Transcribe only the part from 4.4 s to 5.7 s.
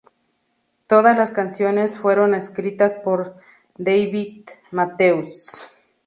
J. Matthews.